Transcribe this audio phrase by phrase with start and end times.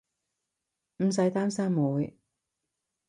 [0.97, 2.01] 唔使擔心我